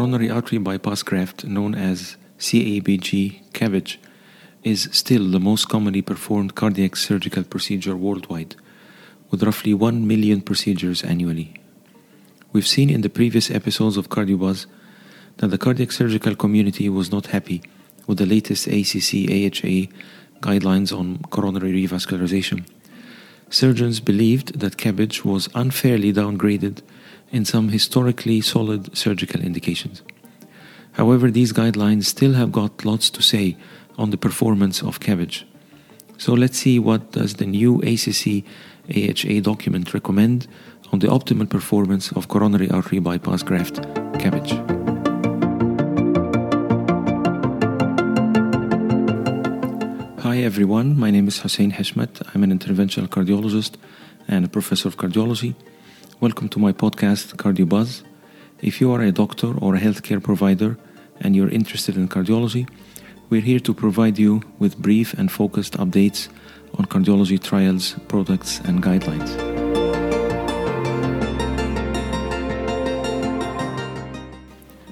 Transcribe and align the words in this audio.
coronary 0.00 0.30
artery 0.30 0.56
bypass 0.56 1.02
graft, 1.02 1.44
known 1.44 1.74
as 1.74 2.16
CABG 2.38 3.42
CABG, 3.52 3.98
is 4.62 4.88
still 4.92 5.30
the 5.30 5.38
most 5.38 5.68
commonly 5.68 6.00
performed 6.00 6.54
cardiac 6.54 6.96
surgical 6.96 7.44
procedure 7.44 7.94
worldwide, 7.94 8.56
with 9.30 9.42
roughly 9.42 9.74
1 9.74 10.06
million 10.06 10.40
procedures 10.40 11.02
annually. 11.02 11.52
We've 12.50 12.66
seen 12.66 12.88
in 12.88 13.02
the 13.02 13.10
previous 13.10 13.50
episodes 13.50 13.98
of 13.98 14.08
CardioBuzz 14.08 14.64
that 15.36 15.48
the 15.48 15.58
cardiac 15.58 15.92
surgical 15.92 16.34
community 16.34 16.88
was 16.88 17.12
not 17.12 17.26
happy 17.26 17.60
with 18.06 18.16
the 18.16 18.24
latest 18.24 18.68
ACC 18.68 19.28
AHA 19.28 19.92
guidelines 20.40 20.98
on 20.98 21.18
coronary 21.28 21.72
revascularization. 21.74 22.64
Surgeons 23.50 24.00
believed 24.00 24.60
that 24.60 24.78
CABG 24.78 25.26
was 25.26 25.50
unfairly 25.54 26.10
downgraded 26.10 26.80
in 27.32 27.44
some 27.44 27.68
historically 27.68 28.40
solid 28.40 28.96
surgical 28.96 29.40
indications. 29.40 30.02
However, 30.92 31.30
these 31.30 31.52
guidelines 31.52 32.04
still 32.04 32.34
have 32.34 32.50
got 32.52 32.84
lots 32.84 33.10
to 33.10 33.22
say 33.22 33.56
on 33.96 34.10
the 34.10 34.16
performance 34.16 34.82
of 34.82 35.00
CABG. 35.00 35.44
So 36.18 36.34
let's 36.34 36.58
see 36.58 36.78
what 36.78 37.12
does 37.12 37.34
the 37.34 37.46
new 37.46 37.80
ACC 37.82 38.44
AHA 38.94 39.40
document 39.40 39.94
recommend 39.94 40.46
on 40.92 40.98
the 40.98 41.06
optimal 41.06 41.48
performance 41.48 42.10
of 42.12 42.28
coronary 42.28 42.68
artery 42.70 42.98
bypass 42.98 43.42
graft 43.42 43.76
CABG. 44.18 44.50
Hi 50.20 50.38
everyone, 50.38 50.98
my 50.98 51.10
name 51.10 51.28
is 51.28 51.38
Hussain 51.38 51.72
Hishmat. 51.72 52.22
I'm 52.34 52.42
an 52.42 52.58
interventional 52.58 53.06
cardiologist 53.06 53.76
and 54.26 54.44
a 54.44 54.48
professor 54.48 54.88
of 54.88 54.96
cardiology. 54.96 55.54
Welcome 56.20 56.50
to 56.50 56.58
my 56.58 56.74
podcast, 56.74 57.36
CardioBuzz. 57.36 58.02
If 58.60 58.78
you 58.78 58.92
are 58.92 59.00
a 59.00 59.10
doctor 59.10 59.56
or 59.56 59.74
a 59.74 59.80
healthcare 59.80 60.22
provider 60.22 60.76
and 61.18 61.34
you're 61.34 61.48
interested 61.48 61.96
in 61.96 62.08
cardiology, 62.08 62.68
we're 63.30 63.40
here 63.40 63.58
to 63.60 63.72
provide 63.72 64.18
you 64.18 64.42
with 64.58 64.76
brief 64.76 65.14
and 65.14 65.32
focused 65.32 65.78
updates 65.78 66.28
on 66.74 66.84
cardiology 66.84 67.42
trials, 67.42 67.94
products, 68.06 68.60
and 68.66 68.82
guidelines. 68.82 69.30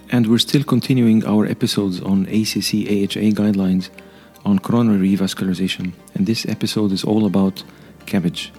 And 0.09 0.29
we're 0.29 0.39
still 0.39 0.65
continuing 0.65 1.27
our 1.27 1.45
episodes 1.45 2.01
on 2.01 2.23
ACC 2.23 2.89
AHA 2.89 3.37
guidelines 3.37 3.91
on 4.47 4.61
coronary 4.61 5.15
revascularization, 5.15 5.93
and 6.15 6.27
this 6.27 6.47
episode 6.47 6.91
is 6.91 7.05
all 7.05 7.27
about 7.27 7.63
CABG. 8.07 8.58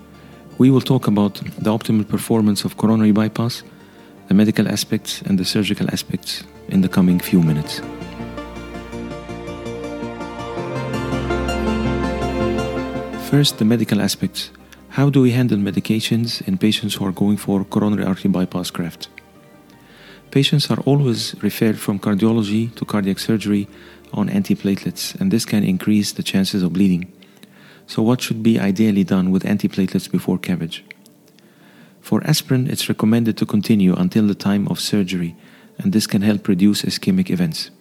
We 0.59 0.69
will 0.69 0.81
talk 0.81 1.07
about 1.07 1.35
the 1.35 1.71
optimal 1.71 2.05
performance 2.05 2.65
of 2.65 2.75
coronary 2.75 3.13
bypass, 3.13 3.63
the 4.27 4.33
medical 4.33 4.67
aspects, 4.67 5.21
and 5.21 5.39
the 5.39 5.45
surgical 5.45 5.87
aspects 5.89 6.43
in 6.67 6.81
the 6.81 6.89
coming 6.89 7.17
few 7.21 7.41
minutes. 7.41 7.79
First, 13.29 13.59
the 13.59 13.63
medical 13.63 14.01
aspects. 14.01 14.51
How 14.89 15.09
do 15.09 15.21
we 15.21 15.31
handle 15.31 15.57
medications 15.57 16.45
in 16.45 16.57
patients 16.57 16.95
who 16.95 17.05
are 17.05 17.13
going 17.13 17.37
for 17.37 17.63
coronary 17.63 18.03
artery 18.03 18.29
bypass 18.29 18.69
graft? 18.69 19.07
Patients 20.29 20.69
are 20.69 20.81
always 20.81 21.41
referred 21.41 21.79
from 21.79 21.99
cardiology 21.99 22.75
to 22.75 22.83
cardiac 22.83 23.19
surgery 23.19 23.69
on 24.11 24.27
antiplatelets, 24.27 25.15
and 25.21 25.31
this 25.31 25.45
can 25.45 25.63
increase 25.63 26.11
the 26.11 26.23
chances 26.23 26.63
of 26.63 26.73
bleeding. 26.73 27.09
So, 27.89 28.03
what 28.03 28.21
should 28.21 28.43
be 28.43 28.59
ideally 28.59 29.03
done 29.03 29.31
with 29.31 29.41
antiplatelets 29.41 30.11
before 30.11 30.37
CABG? 30.37 30.81
For 32.01 32.23
aspirin, 32.23 32.69
it's 32.69 32.87
recommended 32.87 33.35
to 33.37 33.47
continue 33.47 33.95
until 33.95 34.27
the 34.27 34.35
time 34.35 34.67
of 34.67 34.79
surgery, 34.79 35.35
and 35.79 35.91
this 35.91 36.05
can 36.05 36.21
help 36.21 36.47
reduce 36.47 36.83
ischemic 36.83 37.31
events. 37.31 37.71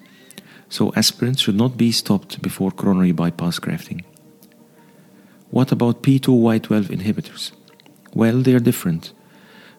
So, 0.71 0.95
aspirin 0.97 1.35
should 1.35 1.57
not 1.57 1.77
be 1.77 1.93
stopped 1.93 2.41
before 2.41 2.71
coronary 2.71 3.13
bypass 3.13 3.59
grafting. 3.59 4.03
What 5.51 5.73
about 5.73 6.03
P2Y12 6.03 6.85
inhibitors? 6.85 7.53
Well, 8.15 8.41
they 8.41 8.55
are 8.55 8.61
different. 8.71 9.13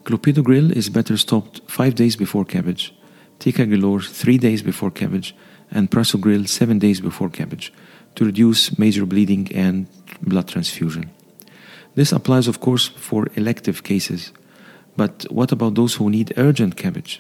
Clopidogrel 0.04 0.72
is 0.72 0.90
better 0.90 1.18
stopped 1.18 1.62
5 1.66 1.96
days 1.96 2.16
before 2.16 2.46
CABG, 2.46 2.92
ticagrelor 3.40 4.08
3 4.08 4.38
days 4.38 4.62
before 4.62 4.92
CABG, 4.92 5.34
and 5.72 5.90
prasugrel 5.90 6.48
7 6.48 6.78
days 6.78 7.02
before 7.02 7.30
CABG 7.30 7.72
to 8.20 8.26
reduce 8.26 8.78
major 8.78 9.06
bleeding 9.06 9.48
and 9.56 9.88
blood 10.22 10.46
transfusion. 10.50 11.10
This 11.96 12.12
applies, 12.12 12.50
of 12.50 12.60
course, 12.60 12.90
for 12.90 13.28
elective 13.36 13.82
cases. 13.84 14.34
But 14.98 15.26
what 15.32 15.54
about 15.54 15.76
those 15.76 15.96
who 15.96 16.10
need 16.10 16.34
urgent 16.36 16.76
CABG? 16.76 17.20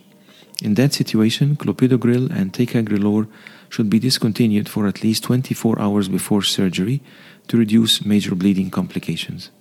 In 0.62 0.74
that 0.74 0.94
situation, 0.94 1.56
clopidogrel 1.56 2.30
and 2.30 2.52
ticagrelor 2.52 3.30
should 3.70 3.90
be 3.90 3.98
discontinued 3.98 4.68
for 4.68 4.88
at 4.88 5.02
least 5.02 5.24
24 5.24 5.80
hours 5.80 6.10
before 6.10 6.42
surgery 6.42 7.00
to 7.48 7.56
reduce 7.56 8.06
major 8.06 8.36
bleeding 8.36 8.70
complications. 8.70 9.52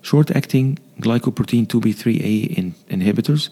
Short-acting 0.00 0.78
glycoprotein 0.98 1.66
2b3a 1.66 2.56
in 2.56 2.74
inhibitors 2.88 3.50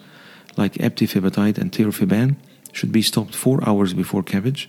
like 0.57 0.75
eptifibatide 0.75 1.59
and 1.59 1.71
tirofiban 1.71 2.37
should 2.73 2.91
be 2.91 3.03
stopped 3.03 3.35
4 3.35 3.69
hours 3.69 3.93
before 3.93 4.23
CABG, 4.23 4.69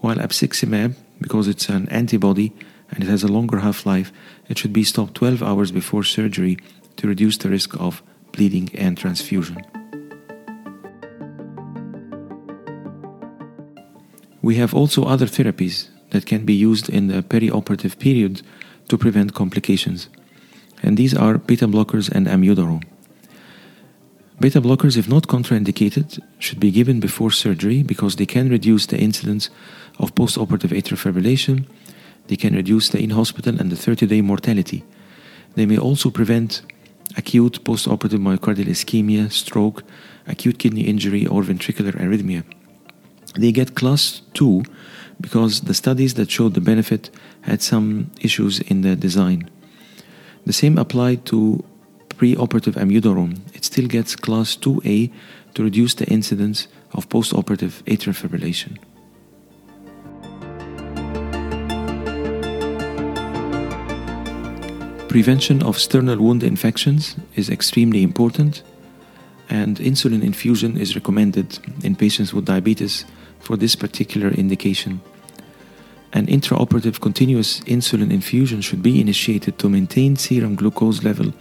while 0.00 0.18
abciximab, 0.18 0.94
because 1.20 1.48
it's 1.48 1.68
an 1.68 1.88
antibody 1.88 2.52
and 2.90 3.02
it 3.02 3.08
has 3.08 3.22
a 3.22 3.28
longer 3.28 3.58
half 3.58 3.86
life, 3.86 4.12
it 4.48 4.58
should 4.58 4.72
be 4.72 4.84
stopped 4.84 5.14
12 5.14 5.42
hours 5.42 5.72
before 5.72 6.04
surgery 6.04 6.58
to 6.96 7.08
reduce 7.08 7.36
the 7.38 7.48
risk 7.48 7.78
of 7.80 8.02
bleeding 8.32 8.70
and 8.74 8.96
transfusion. 8.96 9.56
We 14.42 14.56
have 14.56 14.74
also 14.74 15.04
other 15.04 15.26
therapies 15.26 15.88
that 16.10 16.26
can 16.26 16.44
be 16.44 16.54
used 16.54 16.88
in 16.88 17.08
the 17.08 17.22
perioperative 17.22 17.98
period 17.98 18.42
to 18.88 18.96
prevent 18.96 19.34
complications, 19.34 20.08
and 20.82 20.96
these 20.96 21.14
are 21.14 21.38
beta 21.38 21.66
blockers 21.66 22.08
and 22.08 22.26
amiodarone. 22.26 22.84
Beta 24.38 24.60
blockers, 24.60 24.96
if 24.96 25.08
not 25.08 25.26
contraindicated, 25.26 26.20
should 26.38 26.60
be 26.60 26.70
given 26.70 27.00
before 27.00 27.30
surgery 27.30 27.82
because 27.82 28.16
they 28.16 28.26
can 28.26 28.50
reduce 28.50 28.86
the 28.86 28.98
incidence 28.98 29.48
of 29.98 30.14
postoperative 30.14 30.72
atrial 30.76 30.98
fibrillation 30.98 31.66
they 32.28 32.36
can 32.36 32.54
reduce 32.54 32.88
the 32.88 32.98
in 32.98 33.10
hospital 33.10 33.58
and 33.58 33.70
the 33.70 33.76
30 33.76 34.06
day 34.06 34.20
mortality. 34.20 34.84
They 35.54 35.66
may 35.66 35.78
also 35.78 36.10
prevent 36.10 36.62
acute 37.16 37.64
postoperative 37.64 38.20
myocardial 38.20 38.66
ischemia, 38.66 39.30
stroke, 39.32 39.84
acute 40.26 40.58
kidney 40.58 40.82
injury, 40.82 41.26
or 41.26 41.42
ventricular 41.42 41.92
arrhythmia. 41.92 42.44
They 43.34 43.52
get 43.52 43.74
class 43.74 44.22
2 44.34 44.62
because 45.20 45.62
the 45.62 45.74
studies 45.74 46.14
that 46.14 46.30
showed 46.30 46.54
the 46.54 46.60
benefit 46.60 47.10
had 47.42 47.62
some 47.62 48.10
issues 48.20 48.60
in 48.60 48.82
the 48.82 48.96
design. 48.96 49.48
The 50.44 50.52
same 50.52 50.78
applied 50.78 51.24
to 51.26 51.64
preoperative 52.08 52.74
amiodarone. 52.74 53.38
It 53.54 53.64
still 53.64 53.86
gets 53.86 54.16
class 54.16 54.56
2A 54.56 55.12
to 55.54 55.62
reduce 55.62 55.94
the 55.94 56.06
incidence 56.06 56.68
of 56.92 57.08
postoperative 57.08 57.82
atrial 57.84 58.14
fibrillation. 58.14 58.78
Prevention 65.16 65.62
of 65.62 65.78
sternal 65.78 66.18
wound 66.18 66.42
infections 66.42 67.16
is 67.36 67.48
extremely 67.48 68.02
important, 68.02 68.62
and 69.48 69.78
insulin 69.78 70.22
infusion 70.22 70.76
is 70.76 70.94
recommended 70.94 71.58
in 71.82 71.96
patients 71.96 72.34
with 72.34 72.44
diabetes 72.44 73.06
for 73.40 73.56
this 73.56 73.74
particular 73.74 74.28
indication. 74.28 75.00
An 76.12 76.26
intraoperative 76.26 77.00
continuous 77.00 77.60
insulin 77.60 78.12
infusion 78.12 78.60
should 78.60 78.82
be 78.82 79.00
initiated 79.00 79.58
to 79.58 79.70
maintain 79.70 80.16
serum 80.16 80.54
glucose 80.54 81.02
level 81.02 81.32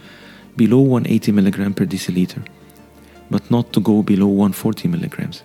below 0.55 0.79
180 0.79 1.33
mg 1.33 1.75
per 1.75 1.85
deciliter, 1.85 2.47
but 3.29 3.51
not 3.51 3.73
to 3.73 3.81
go 3.81 4.01
below 4.01 4.27
140 4.27 4.88
mg. 4.88 5.41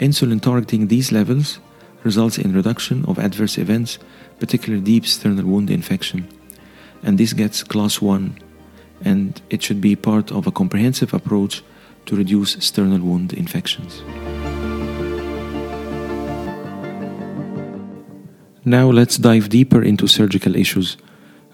Insulin 0.00 0.42
targeting 0.42 0.88
these 0.88 1.12
levels 1.12 1.60
results 2.02 2.38
in 2.38 2.52
reduction 2.52 3.04
of 3.04 3.20
adverse 3.20 3.56
events, 3.56 4.00
particularly 4.40 4.82
deep 4.82 5.06
sternal 5.06 5.44
wound 5.44 5.70
infection 5.70 6.26
and 7.02 7.18
this 7.18 7.32
gets 7.32 7.62
class 7.62 8.00
1 8.00 8.38
and 9.02 9.40
it 9.50 9.62
should 9.62 9.80
be 9.80 9.96
part 9.96 10.30
of 10.30 10.46
a 10.46 10.52
comprehensive 10.52 11.14
approach 11.14 11.62
to 12.06 12.16
reduce 12.16 12.52
sternal 12.64 13.00
wound 13.00 13.32
infections. 13.32 14.02
Now 18.64 18.90
let's 18.90 19.16
dive 19.16 19.48
deeper 19.48 19.82
into 19.82 20.06
surgical 20.06 20.54
issues. 20.54 20.96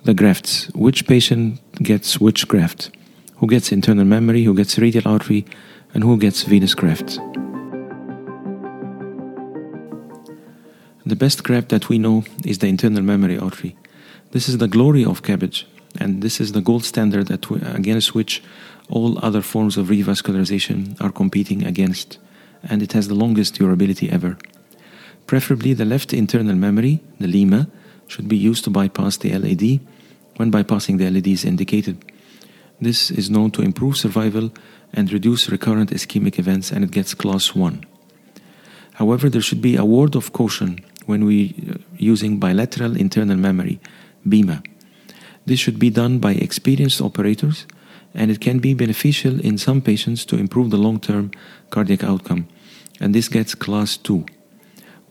The 0.05 0.15
grafts. 0.15 0.69
Which 0.75 1.07
patient 1.07 1.61
gets 1.83 2.21
which 2.21 2.49
graft? 2.49 2.91
Who 3.37 3.47
gets 3.47 3.71
internal 3.71 4.05
mammary, 4.05 4.45
who 4.45 4.55
gets 4.55 4.79
radial 4.79 5.07
artery, 5.07 5.47
and 5.95 6.03
who 6.03 6.17
gets 6.19 6.43
venous 6.43 6.75
graft? 6.75 7.19
The 11.07 11.17
best 11.17 11.45
graft 11.45 11.69
that 11.69 11.89
we 11.89 11.99
know 11.99 12.25
is 12.45 12.59
the 12.59 12.67
internal 12.67 13.03
mammary 13.03 13.39
artery. 13.39 13.77
This 14.37 14.51
is 14.51 14.59
the 14.59 14.69
glory 14.69 15.03
of 15.03 15.23
CABG, 15.23 15.65
and 15.99 16.21
this 16.21 16.43
is 16.43 16.53
the 16.53 16.61
gold 16.61 16.85
standard 16.85 17.31
against 17.31 18.15
which 18.15 18.43
all 18.91 19.19
other 19.25 19.41
forms 19.41 19.79
of 19.79 19.87
revascularization 19.87 21.01
are 21.01 21.11
competing 21.11 21.65
against. 21.65 22.19
and 22.63 22.83
it 22.83 22.93
has 22.93 23.09
the 23.09 23.15
longest 23.15 23.55
durability 23.55 24.11
ever. 24.11 24.37
Preferably, 25.27 25.73
the 25.73 25.87
left 25.87 26.13
internal 26.13 26.55
mammary, 26.55 27.01
the 27.19 27.27
LIMA, 27.27 27.69
should 28.09 28.29
be 28.29 28.37
used 28.37 28.63
to 28.65 28.71
bypass 28.71 29.17
the 29.17 29.33
LAD 29.33 29.81
when 30.37 30.53
bypassing 30.53 30.99
the 30.99 31.09
LAD 31.09 31.29
is 31.29 31.47
indicated. 31.47 31.97
This 32.79 33.11
is 33.11 33.31
known 33.31 33.53
to 33.53 33.63
improve 33.63 33.97
survival 33.97 34.53
and 34.93 35.11
reduce 35.11 35.49
recurrent 35.49 35.93
ischemic 35.93 36.39
events, 36.39 36.71
and 36.73 36.85
it 36.85 36.91
gets 36.91 37.15
class 37.15 37.55
1. 37.55 37.87
However, 39.01 39.31
there 39.31 39.47
should 39.49 39.63
be 39.63 39.77
a 39.77 39.85
word 39.87 40.15
of 40.15 40.35
caution 40.35 40.85
when 41.07 41.25
we 41.25 41.55
uh, 41.71 41.79
using 41.97 42.39
bilateral 42.39 42.97
internal 42.99 43.37
mammary, 43.37 43.81
BIMA. 44.29 44.63
This 45.47 45.61
should 45.61 45.79
be 45.79 45.91
done 45.91 46.19
by 46.19 46.33
experienced 46.33 47.01
operators, 47.01 47.67
and 48.15 48.31
it 48.31 48.41
can 48.41 48.59
be 48.59 48.75
beneficial 48.75 49.41
in 49.41 49.59
some 49.59 49.81
patients 49.81 50.25
to 50.27 50.37
improve 50.37 50.71
the 50.71 50.77
long-term 50.77 51.31
cardiac 51.71 52.03
outcome, 52.03 52.49
and 53.01 53.15
this 53.15 53.29
gets 53.29 53.55
class 53.55 53.97
2. 53.97 54.25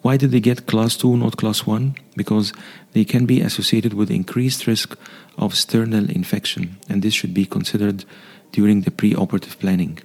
Why 0.02 0.18
did 0.18 0.32
they 0.32 0.40
get 0.40 0.68
class 0.68 0.98
2, 0.98 1.18
not 1.18 1.38
class 1.38 1.66
1? 1.66 1.96
Because 2.16 2.54
they 2.94 3.06
can 3.06 3.26
be 3.26 3.42
associated 3.42 3.94
with 3.94 4.12
increased 4.12 4.68
risk 4.68 4.98
of 5.38 5.56
sternal 5.56 6.10
infection, 6.10 6.78
and 6.90 7.02
this 7.02 7.14
should 7.14 7.34
be 7.34 7.46
considered 7.46 8.06
during 8.52 8.82
the 8.82 8.92
preoperative 8.92 9.58
planning. 9.60 10.00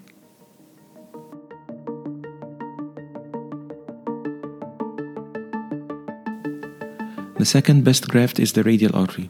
The 7.40 7.46
second 7.46 7.84
best 7.84 8.06
graft 8.06 8.38
is 8.38 8.52
the 8.52 8.62
radial 8.62 8.94
artery, 8.94 9.26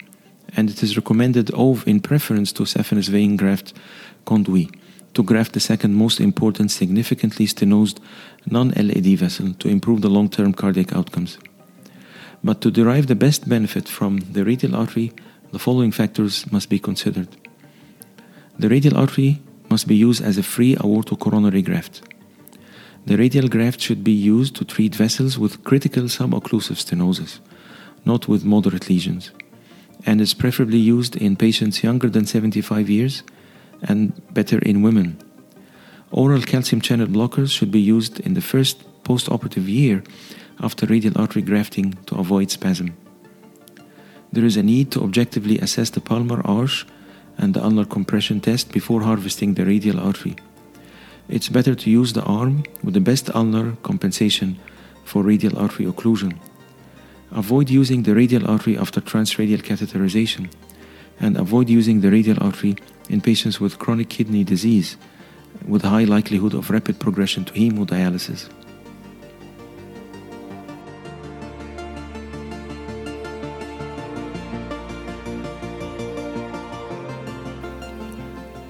and 0.56 0.68
it 0.68 0.82
is 0.82 0.96
recommended 0.96 1.48
of 1.52 1.86
in 1.86 2.00
preference 2.00 2.50
to 2.54 2.64
saphenous 2.64 3.08
vein 3.08 3.36
graft 3.36 3.72
conduit 4.24 4.70
to 5.14 5.22
graft 5.22 5.52
the 5.52 5.60
second 5.60 5.94
most 5.94 6.18
important 6.18 6.72
significantly 6.72 7.46
stenosed 7.46 8.00
non-LAD 8.46 9.16
vessel 9.16 9.54
to 9.60 9.68
improve 9.68 10.00
the 10.00 10.08
long-term 10.08 10.54
cardiac 10.54 10.92
outcomes. 10.92 11.38
But 12.42 12.60
to 12.62 12.72
derive 12.72 13.06
the 13.06 13.14
best 13.14 13.48
benefit 13.48 13.88
from 13.88 14.18
the 14.32 14.44
radial 14.44 14.74
artery, 14.74 15.12
the 15.52 15.60
following 15.60 15.92
factors 15.92 16.50
must 16.50 16.68
be 16.68 16.80
considered. 16.80 17.28
The 18.58 18.68
radial 18.68 18.96
artery 18.96 19.40
must 19.68 19.86
be 19.86 19.94
used 19.94 20.20
as 20.20 20.36
a 20.36 20.42
free 20.42 20.74
aortocoronary 20.74 21.64
graft. 21.64 22.02
The 23.06 23.16
radial 23.16 23.46
graft 23.46 23.80
should 23.80 24.02
be 24.02 24.10
used 24.10 24.56
to 24.56 24.64
treat 24.64 24.96
vessels 24.96 25.38
with 25.38 25.62
critical 25.62 26.08
subocclusive 26.08 26.82
stenosis, 26.82 27.38
not 28.04 28.28
with 28.28 28.44
moderate 28.44 28.88
lesions, 28.88 29.30
and 30.06 30.20
is 30.20 30.34
preferably 30.34 30.78
used 30.78 31.16
in 31.16 31.36
patients 31.36 31.82
younger 31.82 32.08
than 32.08 32.26
75 32.26 32.88
years 32.88 33.22
and 33.82 34.12
better 34.32 34.58
in 34.58 34.82
women. 34.82 35.18
Oral 36.10 36.42
calcium 36.42 36.80
channel 36.80 37.06
blockers 37.06 37.50
should 37.50 37.70
be 37.70 37.80
used 37.80 38.20
in 38.20 38.34
the 38.34 38.40
first 38.40 38.82
postoperative 39.04 39.68
year 39.68 40.02
after 40.60 40.86
radial 40.86 41.18
artery 41.18 41.42
grafting 41.42 41.94
to 42.06 42.16
avoid 42.16 42.50
spasm. 42.50 42.96
There 44.32 44.44
is 44.44 44.56
a 44.56 44.62
need 44.62 44.90
to 44.92 45.02
objectively 45.02 45.58
assess 45.58 45.90
the 45.90 46.00
palmar 46.00 46.40
arch 46.44 46.86
and 47.38 47.54
the 47.54 47.64
ulnar 47.64 47.84
compression 47.84 48.40
test 48.40 48.70
before 48.70 49.02
harvesting 49.02 49.54
the 49.54 49.64
radial 49.64 49.98
artery. 49.98 50.36
It's 51.28 51.48
better 51.48 51.74
to 51.74 51.90
use 51.90 52.12
the 52.12 52.22
arm 52.22 52.64
with 52.82 52.94
the 52.94 53.00
best 53.00 53.30
ulnar 53.34 53.76
compensation 53.82 54.58
for 55.04 55.22
radial 55.22 55.58
artery 55.58 55.86
occlusion. 55.86 56.38
Avoid 57.32 57.70
using 57.70 58.02
the 58.02 58.14
radial 58.14 58.50
artery 58.50 58.76
after 58.76 59.00
transradial 59.00 59.62
catheterization 59.62 60.50
and 61.20 61.36
avoid 61.36 61.68
using 61.68 62.00
the 62.00 62.10
radial 62.10 62.42
artery 62.42 62.76
in 63.08 63.20
patients 63.20 63.60
with 63.60 63.78
chronic 63.78 64.08
kidney 64.08 64.42
disease 64.42 64.96
with 65.66 65.82
high 65.82 66.04
likelihood 66.04 66.54
of 66.54 66.70
rapid 66.70 66.98
progression 66.98 67.44
to 67.44 67.52
hemodialysis. 67.52 68.48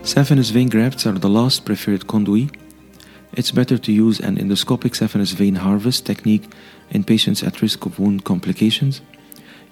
Saphenous 0.02 0.50
vein 0.50 0.68
grafts 0.68 1.06
are 1.06 1.12
the 1.12 1.28
last 1.28 1.64
preferred 1.64 2.06
conduit. 2.08 2.50
It's 3.32 3.52
better 3.52 3.78
to 3.78 3.92
use 3.92 4.18
an 4.18 4.36
endoscopic 4.36 4.96
saphenous 4.96 5.32
vein 5.32 5.56
harvest 5.56 6.04
technique 6.04 6.52
in 6.90 7.04
patients 7.04 7.42
at 7.42 7.62
risk 7.62 7.86
of 7.86 7.98
wound 7.98 8.24
complications 8.24 9.00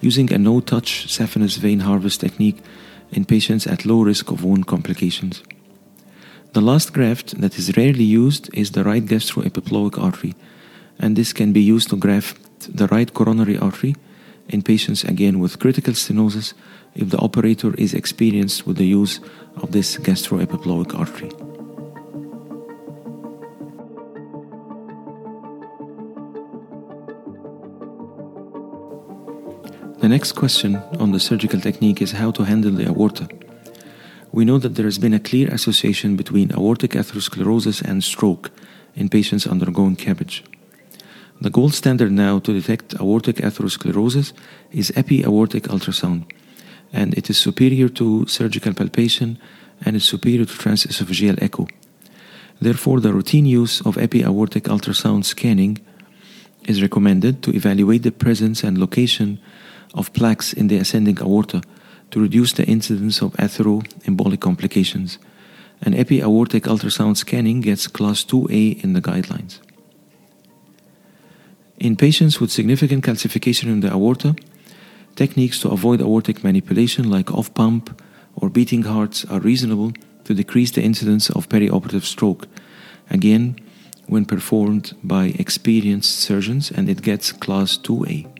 using 0.00 0.32
a 0.32 0.38
no-touch 0.38 1.08
saphenous 1.08 1.58
vein 1.58 1.80
harvest 1.80 2.20
technique 2.20 2.62
in 3.10 3.24
patients 3.24 3.66
at 3.66 3.84
low 3.84 4.02
risk 4.02 4.30
of 4.30 4.44
wound 4.44 4.66
complications. 4.66 5.42
The 6.52 6.60
last 6.60 6.92
graft 6.92 7.40
that 7.40 7.58
is 7.58 7.76
rarely 7.76 8.04
used 8.04 8.48
is 8.54 8.70
the 8.70 8.84
right 8.84 9.04
gastroepiploic 9.04 9.98
artery, 9.98 10.34
and 10.98 11.16
this 11.16 11.32
can 11.32 11.52
be 11.52 11.60
used 11.60 11.90
to 11.90 11.96
graft 11.96 12.38
the 12.74 12.86
right 12.86 13.12
coronary 13.12 13.58
artery 13.58 13.96
in 14.48 14.62
patients 14.62 15.04
again 15.04 15.40
with 15.40 15.58
critical 15.58 15.94
stenosis 15.94 16.54
if 16.94 17.10
the 17.10 17.18
operator 17.18 17.74
is 17.74 17.92
experienced 17.92 18.66
with 18.66 18.76
the 18.76 18.86
use 18.86 19.20
of 19.56 19.72
this 19.72 19.96
gastroepiploic 19.98 20.98
artery. 20.98 21.47
The 30.00 30.08
next 30.08 30.32
question 30.32 30.76
on 31.00 31.10
the 31.10 31.18
surgical 31.18 31.60
technique 31.60 32.00
is 32.00 32.12
how 32.12 32.30
to 32.30 32.44
handle 32.44 32.70
the 32.70 32.86
aorta. 32.86 33.28
We 34.30 34.44
know 34.44 34.58
that 34.58 34.76
there 34.76 34.84
has 34.84 34.96
been 34.96 35.12
a 35.12 35.18
clear 35.18 35.48
association 35.48 36.14
between 36.14 36.52
aortic 36.52 36.92
atherosclerosis 36.92 37.82
and 37.82 38.04
stroke 38.04 38.52
in 38.94 39.08
patients 39.08 39.48
undergoing 39.48 39.96
CABG. 39.96 40.42
The 41.40 41.50
gold 41.50 41.74
standard 41.74 42.12
now 42.12 42.38
to 42.38 42.52
detect 42.52 42.94
aortic 42.94 43.36
atherosclerosis 43.38 44.32
is 44.70 44.92
epi-aortic 44.94 45.64
ultrasound, 45.64 46.30
and 46.92 47.12
it 47.18 47.28
is 47.28 47.36
superior 47.36 47.88
to 47.88 48.24
surgical 48.28 48.74
palpation 48.74 49.36
and 49.84 49.96
is 49.96 50.04
superior 50.04 50.44
to 50.44 50.52
transesophageal 50.52 51.42
echo. 51.42 51.66
Therefore, 52.60 53.00
the 53.00 53.12
routine 53.12 53.46
use 53.46 53.80
of 53.80 53.98
epi-aortic 53.98 54.64
ultrasound 54.64 55.24
scanning 55.24 55.78
is 56.68 56.82
recommended 56.82 57.42
to 57.42 57.52
evaluate 57.52 58.04
the 58.04 58.12
presence 58.12 58.62
and 58.62 58.78
location 58.78 59.40
of 59.94 60.12
plaques 60.12 60.52
in 60.52 60.68
the 60.68 60.78
ascending 60.78 61.18
aorta 61.20 61.62
to 62.10 62.20
reduce 62.20 62.52
the 62.52 62.66
incidence 62.66 63.20
of 63.22 63.32
atheroembolic 63.32 64.40
complications. 64.40 65.18
An 65.82 65.94
epi-aortic 65.94 66.64
ultrasound 66.64 67.16
scanning 67.16 67.60
gets 67.60 67.86
class 67.86 68.24
2A 68.24 68.82
in 68.82 68.94
the 68.94 69.00
guidelines. 69.00 69.60
In 71.78 71.94
patients 71.94 72.40
with 72.40 72.50
significant 72.50 73.04
calcification 73.04 73.68
in 73.68 73.80
the 73.80 73.90
aorta, 73.90 74.34
techniques 75.14 75.60
to 75.60 75.68
avoid 75.68 76.00
aortic 76.00 76.42
manipulation 76.42 77.08
like 77.08 77.32
off 77.32 77.54
pump 77.54 78.02
or 78.34 78.48
beating 78.48 78.82
hearts 78.82 79.24
are 79.26 79.40
reasonable 79.40 79.92
to 80.24 80.34
decrease 80.34 80.72
the 80.72 80.82
incidence 80.82 81.30
of 81.30 81.48
perioperative 81.48 82.04
stroke, 82.04 82.48
again, 83.10 83.56
when 84.06 84.24
performed 84.24 84.94
by 85.04 85.26
experienced 85.38 86.18
surgeons, 86.18 86.70
and 86.70 86.88
it 86.88 87.02
gets 87.02 87.30
class 87.30 87.78
2A. 87.78 88.37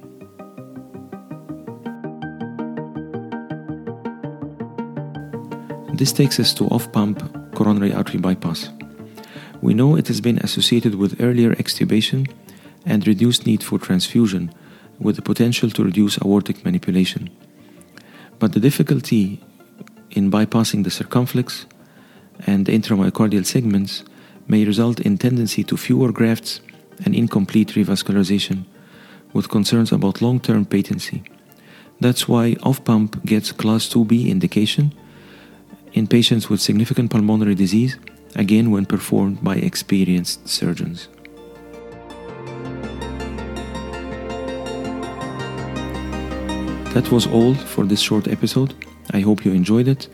This 5.99 6.13
takes 6.13 6.39
us 6.39 6.55
to 6.55 6.69
off 6.69 6.93
pump 6.93 7.19
coronary 7.57 7.93
artery 7.93 8.21
bypass. 8.21 8.71
We 9.61 9.75
know 9.75 9.97
it 9.97 10.07
has 10.07 10.21
been 10.21 10.39
associated 10.39 10.95
with 10.95 11.21
earlier 11.21 11.57
extubation 11.57 12.31
and 12.87 13.05
reduced 13.05 13.47
need 13.47 13.65
for 13.65 13.81
transfusion, 13.81 14.55
with 15.01 15.17
the 15.17 15.23
potential 15.23 15.71
to 15.71 15.83
reduce 15.83 16.17
aortic 16.19 16.65
manipulation. 16.65 17.31
But 18.39 18.53
the 18.53 18.61
difficulty 18.61 19.43
in 20.13 20.31
bypassing 20.31 20.85
the 20.85 20.91
circumflex 20.93 21.67
and 22.47 22.67
the 22.67 22.79
intramyocardial 22.79 23.45
segments 23.45 24.05
may 24.47 24.65
result 24.65 25.01
in 25.01 25.19
tendency 25.19 25.65
to 25.65 25.77
fewer 25.77 26.13
grafts 26.13 26.61
and 27.05 27.13
incomplete 27.13 27.71
revascularization, 27.71 28.67
with 29.33 29.49
concerns 29.49 29.91
about 29.91 30.23
long 30.23 30.39
term 30.39 30.65
patency. 30.65 31.25
That's 31.99 32.29
why 32.29 32.55
off 32.63 32.85
pump 32.85 33.25
gets 33.25 33.51
class 33.51 33.89
2B 33.89 34.29
indication 34.29 34.95
in 35.93 36.07
patients 36.07 36.49
with 36.49 36.61
significant 36.61 37.11
pulmonary 37.11 37.55
disease, 37.55 37.99
again 38.35 38.71
when 38.71 38.87
performed 38.87 39.43
by 39.43 39.57
experienced 39.57 40.49
surgeons. 40.49 41.09
That 46.95 47.13
was 47.13 47.27
all 47.27 47.55
for 47.55 47.85
this 47.85 48.01
short 48.01 48.29
episode. 48.29 48.75
I 49.13 49.21
hope 49.21 49.45
you 49.45 49.53
enjoyed 49.53 49.89
it. 49.89 50.09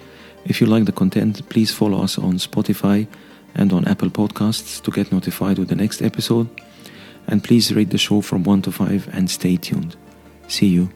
If 0.44 0.60
you 0.60 0.66
like 0.66 0.84
the 0.84 0.92
content, 0.92 1.48
please 1.48 1.72
follow 1.72 2.02
us 2.02 2.18
on 2.18 2.34
Spotify 2.34 3.06
and 3.54 3.72
on 3.72 3.86
Apple 3.86 4.10
Podcasts 4.10 4.82
to 4.82 4.90
get 4.90 5.12
notified 5.12 5.58
with 5.58 5.68
the 5.68 5.76
next 5.76 6.02
episode. 6.02 6.48
And 7.26 7.42
please 7.42 7.72
rate 7.74 7.90
the 7.90 7.98
show 7.98 8.20
from 8.20 8.42
1 8.42 8.62
to 8.62 8.72
5 8.72 9.08
and 9.12 9.30
stay 9.30 9.56
tuned. 9.56 9.96
See 10.48 10.66
you. 10.66 10.90